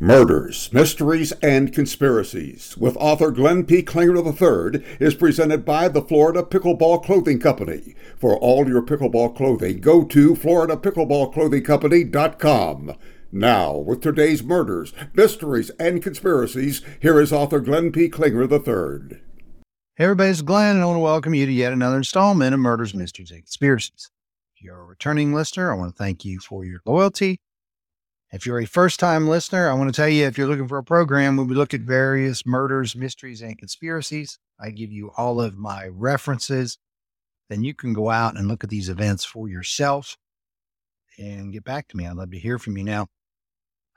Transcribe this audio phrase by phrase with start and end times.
[0.00, 3.82] Murders, Mysteries, and Conspiracies with author Glenn P.
[3.82, 7.96] Clinger III is presented by the Florida Pickleball Clothing Company.
[8.16, 12.94] For all your pickleball clothing, go to floridapickleballclothingcompany.com.
[13.32, 18.08] Now, with today's murders, mysteries, and conspiracies, here is author Glenn P.
[18.08, 19.18] Clinger III.
[19.96, 22.60] Hey everybody, it's Glenn, and I want to welcome you to yet another installment of
[22.60, 24.12] Murders, Mysteries, and Conspiracies.
[24.54, 27.40] If you're a returning listener, I want to thank you for your loyalty
[28.30, 30.78] if you're a first time listener, I want to tell you if you're looking for
[30.78, 35.40] a program where we look at various murders, mysteries, and conspiracies, I give you all
[35.40, 36.78] of my references.
[37.48, 40.18] Then you can go out and look at these events for yourself
[41.18, 42.06] and get back to me.
[42.06, 43.06] I'd love to hear from you now.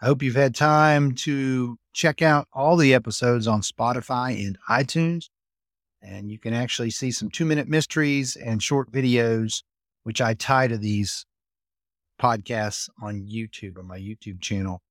[0.01, 5.25] I hope you've had time to check out all the episodes on Spotify and iTunes.
[6.01, 9.61] And you can actually see some two minute mysteries and short videos,
[10.03, 11.25] which I tie to these
[12.21, 14.81] podcasts on YouTube on my YouTube channel,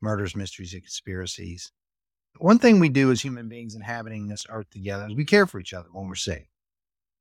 [0.00, 1.70] Murders, Mysteries, and Conspiracies.
[2.38, 5.60] One thing we do as human beings inhabiting this earth together is we care for
[5.60, 6.48] each other when we're sick.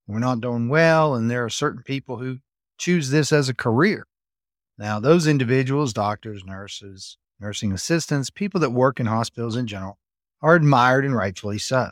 [0.05, 2.37] When we're not doing well, and there are certain people who
[2.77, 4.07] choose this as a career.
[4.77, 9.99] Now, those individuals, doctors, nurses, nursing assistants, people that work in hospitals in general,
[10.41, 11.91] are admired and rightfully so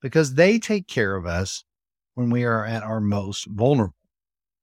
[0.00, 1.64] because they take care of us
[2.14, 3.94] when we are at our most vulnerable.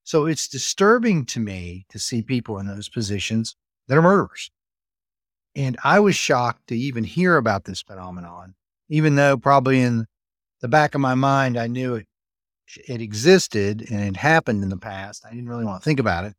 [0.04, 3.56] So it's disturbing to me to see people in those positions
[3.88, 4.50] that are murderers.
[5.54, 8.54] And I was shocked to even hear about this phenomenon,
[8.88, 10.06] even though probably in
[10.60, 12.06] the back of my mind, I knew it,
[12.88, 15.24] it existed and it happened in the past.
[15.26, 16.34] I didn't really want to think about it.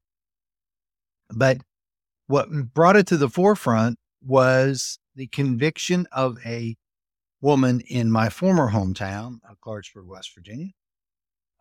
[1.30, 1.58] But
[2.28, 6.75] what brought it to the forefront was the conviction of a
[7.41, 10.69] woman in my former hometown of Clarksburg, West Virginia,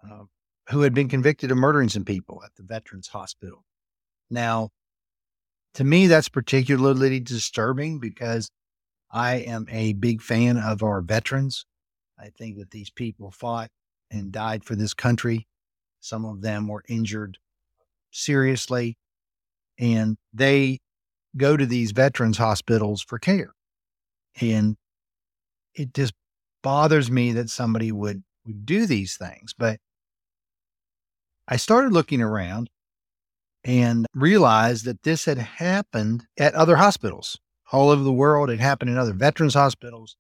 [0.09, 0.25] uh,
[0.71, 3.65] who had been convicted of murdering some people at the Veterans Hospital.
[4.31, 4.71] Now,
[5.75, 8.51] to me, that's particularly disturbing because
[9.11, 11.67] I am a big fan of our veterans.
[12.19, 13.71] I think that these people fought
[14.11, 15.47] and died for this country.
[16.01, 17.39] Some of them were injured
[18.11, 18.97] seriously,
[19.79, 20.81] and they
[21.37, 23.55] go to these veterans hospitals for care.
[24.41, 24.77] And
[25.75, 26.13] it just
[26.63, 29.55] bothers me that somebody would, would do these things.
[29.57, 29.79] But
[31.53, 32.71] I started looking around
[33.63, 37.39] and realized that this had happened at other hospitals
[37.71, 38.49] all over the world.
[38.49, 40.17] It happened in other veterans hospitals.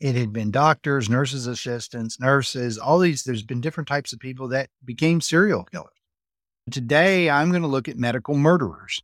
[0.00, 3.22] It had been doctors, nurses, assistants, nurses, all these.
[3.22, 5.92] There's been different types of people that became serial killers.
[6.72, 9.00] Today, I'm going to look at medical murderers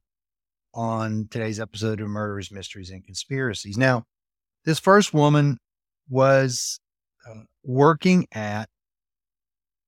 [0.74, 3.78] on today's episode of Murderers, Mysteries, and Conspiracies.
[3.78, 4.02] Now,
[4.64, 5.58] this first woman
[6.08, 6.80] was
[7.30, 8.68] uh, working at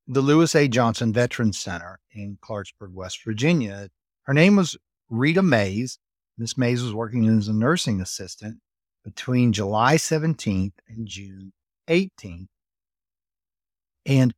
[0.07, 0.69] the Louis A.
[0.69, 3.89] Johnson Veterans Center in Clarksburg, West Virginia.
[4.23, 4.77] Her name was
[5.11, 5.99] Reta Mays.
[6.39, 8.59] Miss Mays was working as a nursing assistant
[9.05, 11.53] between July 17th and June
[11.89, 12.49] 18th.
[14.05, 14.35] And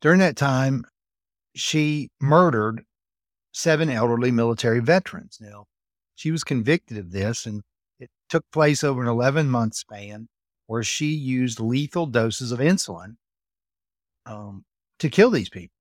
[0.00, 0.84] during that time,
[1.54, 2.84] she murdered
[3.52, 5.38] seven elderly military veterans.
[5.40, 5.66] Now,
[6.14, 7.62] she was convicted of this, and
[7.98, 10.28] it took place over an 11 month span
[10.66, 13.16] where she used lethal doses of insulin
[14.26, 14.64] um,
[14.98, 15.74] to kill these people.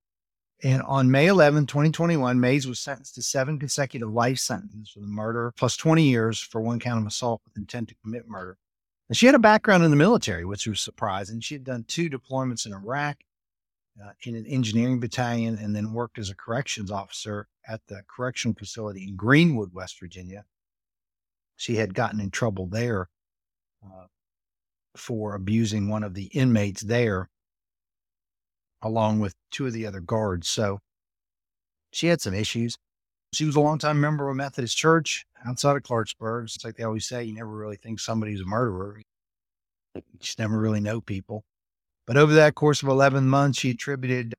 [0.63, 5.07] And on May 11, 2021, Mays was sentenced to seven consecutive life sentences for the
[5.07, 8.57] murder, plus 20 years for one count of assault with intent to commit murder.
[9.07, 11.41] And she had a background in the military, which was surprising.
[11.41, 13.17] She had done two deployments in Iraq
[14.03, 18.55] uh, in an engineering battalion and then worked as a corrections officer at the correctional
[18.55, 20.45] facility in Greenwood, West Virginia.
[21.55, 23.09] She had gotten in trouble there
[23.84, 24.07] uh,
[24.95, 27.29] for abusing one of the inmates there
[28.82, 30.48] along with two of the other guards.
[30.50, 30.80] So
[31.92, 32.78] she had some issues.
[33.34, 36.44] She was a longtime member of a Methodist church outside of Clarksburg.
[36.46, 39.02] It's like they always say, you never really think somebody's a murderer.
[39.96, 41.44] You just never really know people.
[42.06, 44.34] But over that course of 11 months, she attributed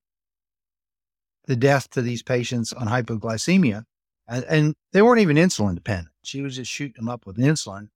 [1.46, 3.84] the death to these patients on hypoglycemia.
[4.26, 6.08] And, and they weren't even insulin dependent.
[6.22, 7.88] She was just shooting them up with insulin,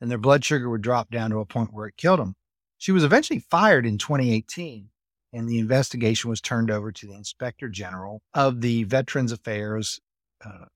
[0.00, 2.34] and their blood sugar would drop down to a point where it killed them.
[2.76, 4.88] She was eventually fired in 2018
[5.32, 10.00] and the investigation was turned over to the inspector general of the Veterans Affairs
[10.44, 10.66] uh,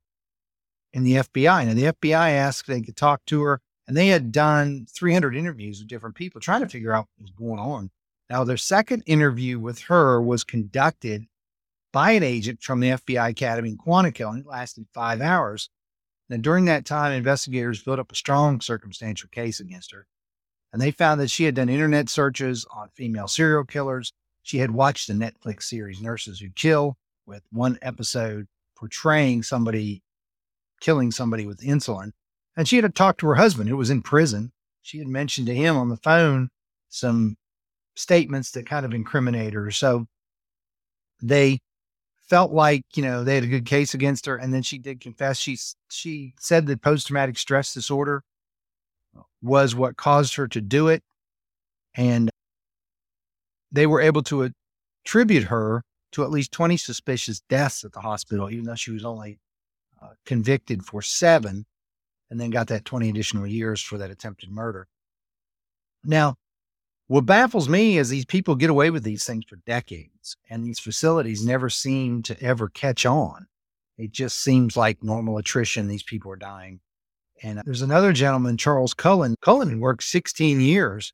[0.92, 1.66] in the FBI.
[1.66, 5.80] And the FBI asked they could talk to her, and they had done 300 interviews
[5.80, 7.90] with different people trying to figure out what was going on.
[8.30, 11.26] Now, their second interview with her was conducted
[11.92, 15.68] by an agent from the FBI Academy in Quantico, and it lasted five hours.
[16.28, 20.06] Now, during that time, investigators built up a strong circumstantial case against her,
[20.72, 24.12] and they found that she had done internet searches on female serial killers
[24.44, 26.96] she had watched the Netflix series Nurses Who Kill,
[27.26, 28.46] with one episode
[28.76, 30.02] portraying somebody
[30.81, 32.11] killing somebody with insulin.
[32.56, 34.52] And she had talked to her husband who was in prison.
[34.82, 36.50] She had mentioned to him on the phone
[36.91, 37.37] some
[37.96, 39.70] statements that kind of incriminate her.
[39.70, 40.06] So
[41.23, 41.58] they
[42.29, 44.37] felt like, you know, they had a good case against her.
[44.37, 45.38] And then she did confess.
[45.38, 45.56] She,
[45.91, 48.23] she said that post traumatic stress disorder
[49.43, 51.02] was what caused her to do it.
[51.94, 52.31] And
[53.74, 54.50] they were able to
[55.04, 55.82] attribute her
[56.12, 59.38] to at least 20 suspicious deaths at the hospital, even though she was only
[60.00, 61.66] uh, convicted for seven
[62.30, 64.86] and then got that 20 additional years for that attempted murder.
[66.04, 66.36] Now,
[67.08, 70.78] what baffles me is these people get away with these things for decades, and these
[70.78, 73.46] facilities never seem to ever catch on.
[73.98, 75.88] It just seems like normal attrition.
[75.88, 76.80] These people are dying.
[77.42, 79.34] And uh, there's another gentleman, Charles Cullen.
[79.42, 81.12] Cullen worked 16 years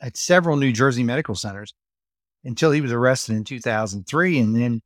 [0.00, 1.74] at several New Jersey medical centers
[2.44, 4.38] until he was arrested in 2003.
[4.38, 4.80] And then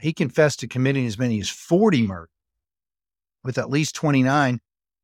[0.00, 2.30] he confessed to committing as many as 40 murders,
[3.44, 4.60] with at least 29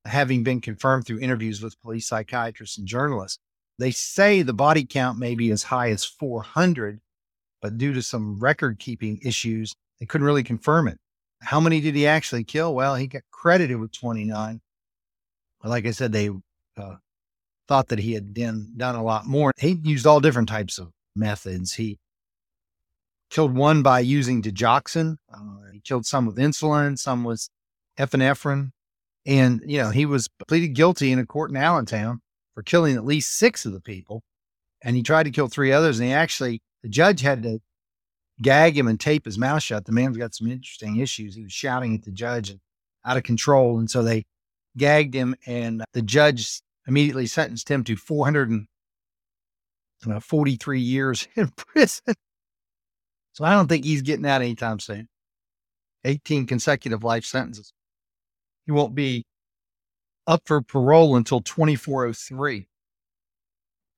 [0.07, 3.39] having been confirmed through interviews with police psychiatrists and journalists.
[3.79, 7.01] They say the body count may be as high as 400,
[7.61, 10.99] but due to some record keeping issues, they couldn't really confirm it.
[11.41, 12.75] How many did he actually kill?
[12.75, 14.61] Well, he got credited with 29.
[15.61, 16.31] But Like I said, they
[16.77, 16.97] uh,
[17.69, 19.53] thought that he had done, done a lot more.
[19.59, 21.75] He used all different types of methods.
[21.75, 21.99] He
[23.31, 25.17] killed one by using digoxin.
[25.33, 27.49] Uh, he killed some with insulin, some with
[27.99, 28.71] epinephrine.
[29.27, 32.21] And, you know, he was pleaded guilty in a court in Allentown
[32.55, 34.23] for killing at least six of the people.
[34.83, 35.99] And he tried to kill three others.
[35.99, 37.61] And he actually, the judge had to
[38.43, 39.87] gag him and tape his mouth shut.
[39.87, 41.35] The man's got some interesting issues.
[41.35, 42.61] He was shouting at the judge and
[43.05, 43.79] out of control.
[43.79, 44.25] And so they
[44.77, 45.35] gagged him.
[45.47, 52.15] And the judge immediately sentenced him to 443 years in prison.
[53.33, 55.09] So I don't think he's getting out anytime soon.
[56.05, 57.73] 18 consecutive life sentences.
[58.67, 59.25] He won't be
[60.27, 62.69] up for parole until 2403.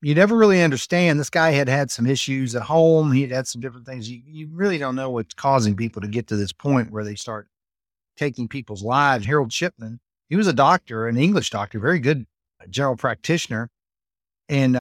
[0.03, 1.19] You never really understand.
[1.19, 3.13] This guy had had some issues at home.
[3.13, 4.09] He had had some different things.
[4.09, 7.15] You, you really don't know what's causing people to get to this point where they
[7.15, 7.49] start
[8.17, 9.27] taking people's lives.
[9.27, 9.99] Harold Shipman,
[10.29, 12.27] he was a doctor, an English doctor, very good
[12.71, 13.71] general practitioner,
[14.49, 14.81] and uh,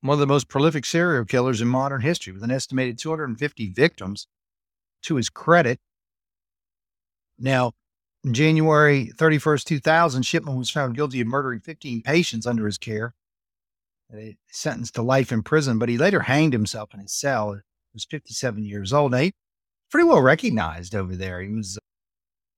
[0.00, 4.26] one of the most prolific serial killers in modern history with an estimated 250 victims
[5.02, 5.78] to his credit.
[7.38, 7.72] Now,
[8.30, 13.14] January 31st, 2000, Shipman was found guilty of murdering 15 patients under his care.
[14.50, 17.54] Sentenced to life in prison, but he later hanged himself in his cell.
[17.54, 17.60] He
[17.94, 19.12] was 57 years old.
[19.12, 19.32] Now, he
[19.90, 21.40] pretty well recognized over there.
[21.42, 21.80] He was uh,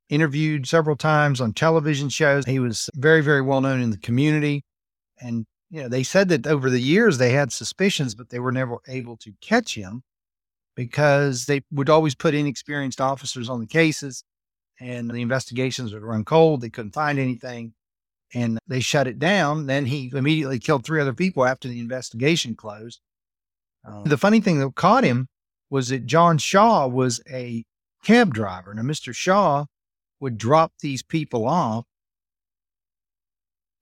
[0.08, 2.44] interviewed several times on television shows.
[2.46, 4.64] He was very, very well known in the community.
[5.20, 8.52] And, you know, they said that over the years they had suspicions, but they were
[8.52, 10.02] never able to catch him
[10.76, 14.22] because they would always put inexperienced officers on the cases
[14.78, 16.60] and the investigations would run cold.
[16.60, 17.72] They couldn't find anything
[18.34, 19.66] and they shut it down.
[19.66, 23.00] Then he immediately killed three other people after the investigation closed.
[23.84, 25.28] Um, the funny thing that caught him
[25.70, 27.64] was that John Shaw was a
[28.04, 28.74] cab driver.
[28.74, 29.14] Now, Mr.
[29.14, 29.64] Shaw
[30.20, 31.84] would drop these people off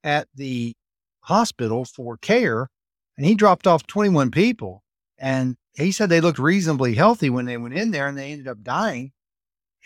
[0.03, 0.75] at the
[1.21, 2.69] hospital for care,
[3.17, 4.83] and he dropped off 21 people.
[5.19, 8.49] And he said they looked reasonably healthy when they went in there and they ended
[8.49, 9.13] up dying.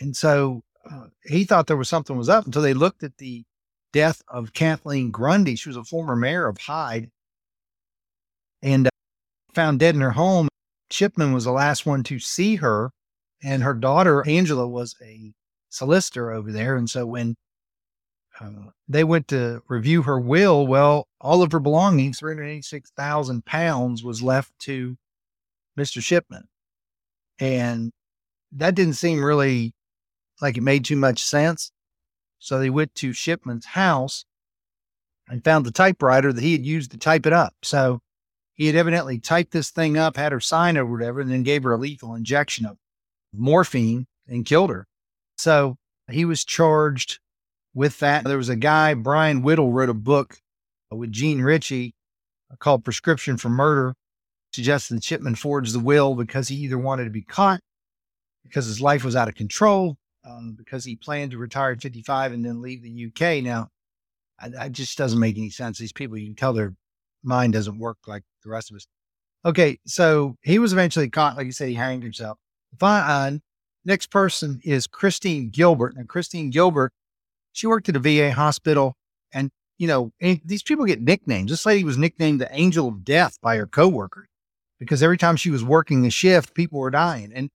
[0.00, 3.45] And so uh, he thought there was something was up until they looked at the
[3.93, 5.56] death of Kathleen Grundy.
[5.56, 7.11] She was a former mayor of Hyde
[8.62, 8.90] and uh,
[9.55, 10.49] found dead in her home.
[10.90, 12.90] Shipman was the last one to see her,
[13.43, 15.33] and her daughter, Angela, was a
[15.69, 16.77] solicitor over there.
[16.77, 17.37] And so when
[18.41, 24.23] uh, they went to review her will, well, all of her belongings, 386,000 pounds, was
[24.23, 24.97] left to
[25.79, 26.03] Mr.
[26.03, 26.45] Shipman.
[27.39, 27.93] And
[28.53, 29.75] that didn't seem really
[30.41, 31.73] like it made too much sense.
[32.39, 34.25] So they went to Shipman's house
[35.29, 37.55] and found the typewriter that he had used to type it up.
[37.63, 38.01] So
[38.55, 41.65] he had evidently typed this thing up, had her sign or whatever, and then gave
[41.65, 42.77] her a lethal injection of
[43.33, 44.87] morphine and killed her.
[45.38, 45.76] So
[46.11, 47.21] he was charged
[47.75, 48.25] with that.
[48.25, 50.37] There was a guy, Brian Whittle, wrote a book
[50.90, 51.95] with Jean Ritchie
[52.59, 53.95] called Prescription for Murder,
[54.52, 57.61] suggested that Shipman forged the will because he either wanted to be caught,
[58.42, 62.33] because his life was out of control, um, because he planned to retire at 55
[62.33, 63.42] and then leave the UK.
[63.42, 63.68] Now,
[64.42, 65.78] it just doesn't make any sense.
[65.78, 66.75] These people, you can tell their
[67.23, 68.87] mind doesn't work like the rest of us.
[69.45, 71.37] Okay, so he was eventually caught.
[71.37, 72.38] Like you said, he hanged himself.
[72.78, 73.40] Fine.
[73.88, 75.97] Next person is Christine Gilbert.
[75.97, 76.92] And Christine Gilbert,
[77.54, 78.95] she worked at a VA hospital.
[79.33, 81.50] And, you know, these people get nicknames.
[81.50, 84.28] This lady was nicknamed the Angel of Death by her coworkers
[84.78, 87.33] because every time she was working a shift, people were dying.
[87.35, 87.49] And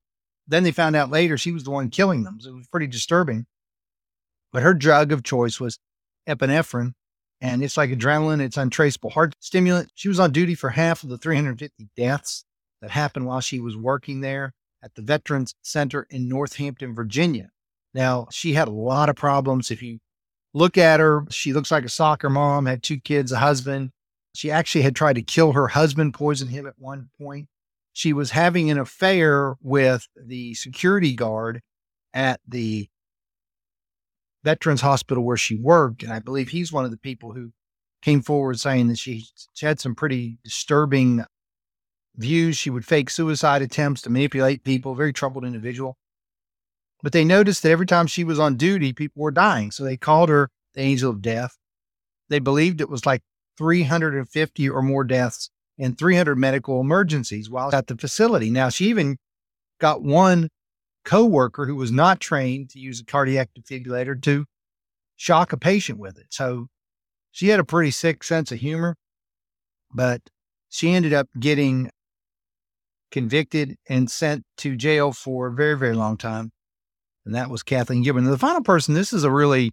[0.48, 2.40] then they found out later she was the one killing them.
[2.42, 3.46] So it was pretty disturbing.
[4.52, 5.78] But her drug of choice was
[6.28, 6.94] epinephrine,
[7.42, 8.42] and it's like adrenaline.
[8.42, 9.92] It's untraceable heart stimulant.
[9.94, 12.44] She was on duty for half of the 350 deaths
[12.82, 17.50] that happened while she was working there at the Veterans Center in Northampton, Virginia.
[17.94, 19.72] Now, she had a lot of problems.
[19.72, 20.00] If you
[20.54, 23.92] look at her, she looks like a soccer mom, had two kids, a husband.
[24.36, 27.48] She actually had tried to kill her husband, poison him at one point.
[27.94, 31.62] She was having an affair with the security guard
[32.14, 32.90] at the
[34.44, 36.04] Veterans Hospital where she worked.
[36.04, 37.52] And I believe he's one of the people who
[38.02, 41.24] came forward saying that she, she had some pretty disturbing
[42.16, 42.58] views.
[42.58, 45.98] She would fake suicide attempts to manipulate people, very troubled individual.
[47.02, 49.72] But they noticed that every time she was on duty, people were dying.
[49.72, 51.58] So they called her the angel of death.
[52.30, 53.22] They believed it was like
[53.58, 58.50] 350 or more deaths and 300 medical emergencies while at the facility.
[58.50, 59.18] Now, she even
[59.80, 60.50] got one
[61.04, 64.46] coworker who was not trained to use a cardiac defibrillator to
[65.16, 66.28] shock a patient with it.
[66.30, 66.68] So
[67.32, 68.96] she had a pretty sick sense of humor,
[69.94, 70.22] but
[70.70, 71.90] she ended up getting
[73.14, 76.52] convicted and sent to jail for a very, very long time.
[77.26, 78.26] And that was Kathleen Gibbon.
[78.26, 79.72] The final person, this is a really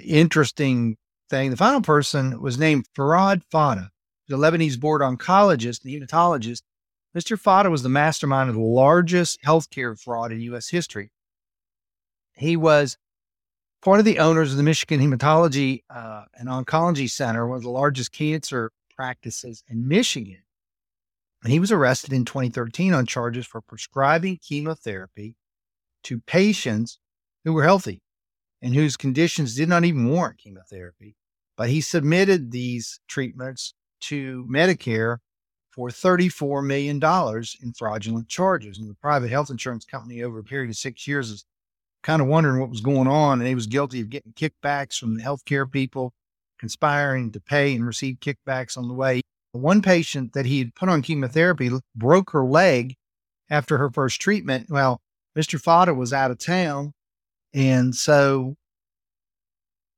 [0.00, 0.96] interesting
[1.28, 1.50] thing.
[1.50, 3.90] The final person was named Farid Fata,
[4.28, 6.62] the Lebanese board oncologist and hematologist
[7.16, 7.38] Mr.
[7.38, 10.68] Fada was the mastermind of the largest healthcare fraud in U.S.
[10.68, 11.10] history.
[12.34, 12.98] He was
[13.82, 17.70] part of the owners of the Michigan Hematology uh, and Oncology Center, one of the
[17.70, 20.42] largest cancer practices in Michigan.
[21.44, 25.36] And he was arrested in 2013 on charges for prescribing chemotherapy
[26.04, 26.98] to patients
[27.44, 28.00] who were healthy
[28.62, 31.16] and whose conditions did not even warrant chemotherapy.
[31.56, 35.18] But he submitted these treatments to Medicare
[35.70, 36.96] for $34 million
[37.62, 38.78] in fraudulent charges.
[38.78, 41.44] And the private health insurance company, over a period of six years, is
[42.02, 43.40] kind of wondering what was going on.
[43.40, 46.14] And he was guilty of getting kickbacks from the healthcare people,
[46.58, 49.20] conspiring to pay and receive kickbacks on the way.
[49.54, 52.96] One patient that he had put on chemotherapy broke her leg
[53.48, 54.66] after her first treatment.
[54.68, 55.00] Well,
[55.38, 55.60] Mr.
[55.60, 56.92] Fata was out of town.
[57.52, 58.56] And so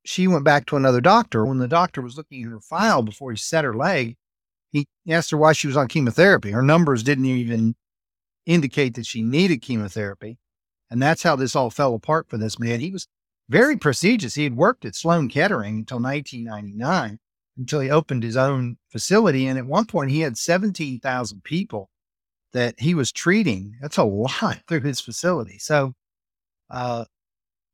[0.05, 1.43] she went back to another doctor.
[1.43, 4.15] When the doctor was looking at her file before he set her leg,
[4.71, 6.51] he asked her why she was on chemotherapy.
[6.51, 7.75] Her numbers didn't even
[8.45, 10.37] indicate that she needed chemotherapy.
[10.91, 12.79] And that's how this all fell apart for this man.
[12.79, 13.07] He was
[13.49, 14.35] very prestigious.
[14.35, 17.17] He had worked at Sloan Kettering until 1999,
[17.57, 19.47] until he opened his own facility.
[19.47, 21.89] And at one point, he had 17,000 people
[22.53, 23.75] that he was treating.
[23.81, 25.57] That's a lot through his facility.
[25.59, 25.93] So,
[26.69, 27.05] uh,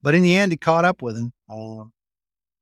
[0.02, 1.34] but in the end, he caught up with him.
[1.50, 1.86] Uh,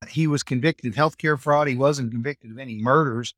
[0.07, 1.67] he was convicted of healthcare fraud.
[1.67, 3.33] He wasn't convicted of any murders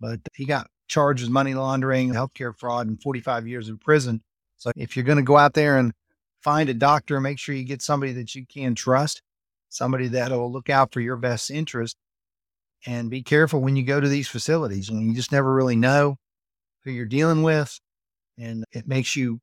[0.00, 4.22] but he got charged with money laundering, healthcare fraud, and 45 years in prison.
[4.56, 5.92] So if you're going to go out there and
[6.40, 9.22] find a doctor, make sure you get somebody that you can trust,
[9.68, 11.96] somebody that'll look out for your best interest.
[12.86, 14.90] And be careful when you go to these facilities.
[14.90, 16.16] Mean, you just never really know
[16.84, 17.78] who you're dealing with.
[18.38, 19.40] And it makes you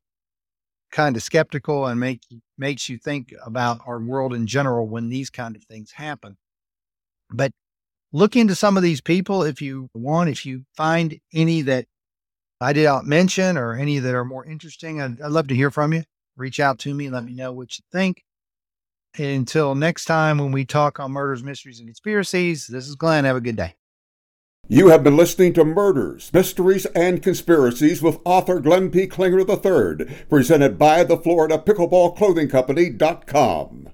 [0.92, 2.22] kind of skeptical and make
[2.58, 6.38] makes you think about our world in general when these kind of things happen.
[7.30, 7.52] But
[8.14, 10.30] look into some of these people if you want.
[10.30, 11.86] If you find any that
[12.62, 15.72] I did not mention or any that are more interesting, I'd, I'd love to hear
[15.72, 16.04] from you.
[16.38, 18.24] Reach out to me and let me know what you think.
[19.18, 23.26] Until next time, when we talk on murders, mysteries, and conspiracies, this is Glenn.
[23.26, 23.76] Have a good day.
[24.68, 29.06] You have been listening to Murders, Mysteries, and Conspiracies with author Glenn P.
[29.06, 33.90] Clinger III, presented by the Florida Pickleball Clothing Company.com.